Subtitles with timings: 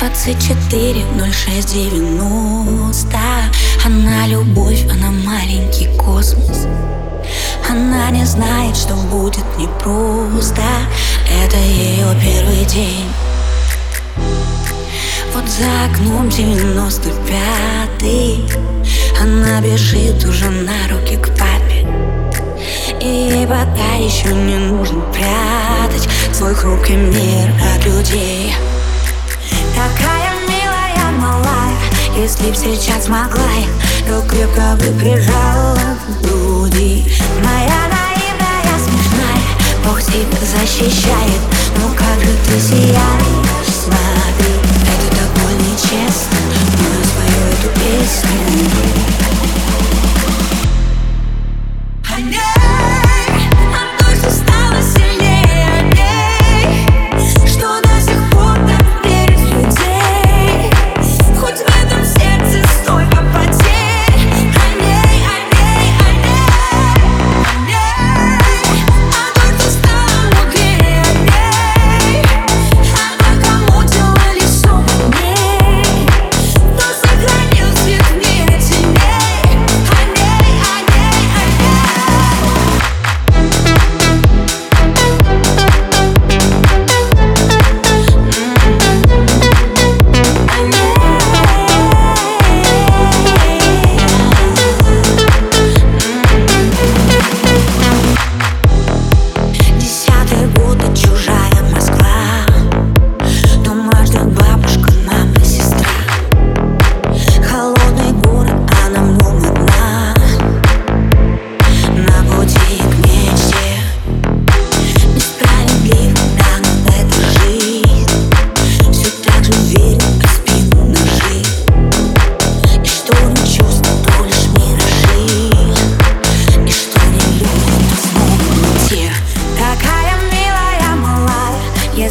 [0.00, 3.18] 24 06 90
[3.84, 6.66] Она любовь, она маленький космос.
[7.68, 10.62] Она не знает, что будет непросто.
[11.44, 13.04] Это ее первый день.
[15.34, 18.48] Вот за окном 95-й
[19.20, 21.86] Она бежит уже на руки к папе.
[23.02, 28.54] И ей пока еще не нужно прятать Свой хрупкий мир от людей
[29.74, 31.76] Такая милая, малая
[32.16, 33.68] Если б сейчас могла я
[34.06, 37.04] То крепко бы прижала к груди.
[37.42, 39.42] Моя наивная, смешная
[39.84, 41.40] Бог тебя защищает.
[41.76, 46.38] Ну как же ты сияешь, смотри Это так больно и честно.
[46.78, 48.99] Но я спою эту песню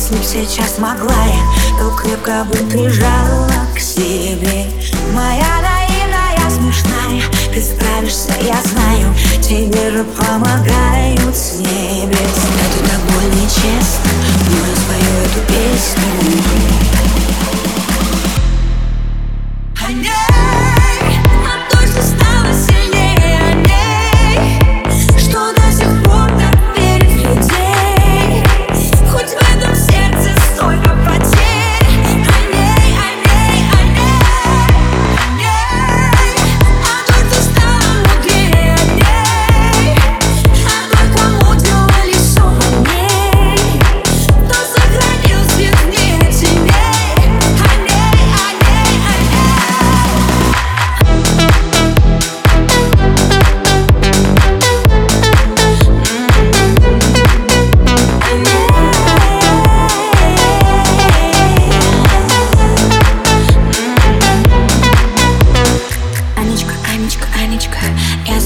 [0.09, 4.65] Если б сейчас могла я, то крепко бы прижала к себе.
[5.13, 7.21] Моя наивная, смешная,
[7.53, 9.13] ты справишься, я знаю.
[9.39, 12.17] Тебе же помогают с небес.
[12.17, 14.11] Это так больно и честно,
[14.49, 16.78] но я спою эту песню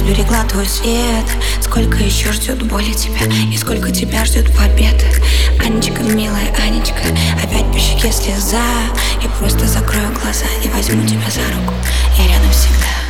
[0.03, 1.25] сберегла твой свет.
[1.61, 3.25] Сколько еще ждет боли тебя?
[3.51, 5.03] И сколько тебя ждет побед?
[5.63, 7.03] Анечка, милая Анечка
[7.41, 8.61] Опять по щеке слеза.
[9.23, 11.73] И просто закрою глаза И возьму тебя за руку.
[12.17, 13.02] Я рядом всегда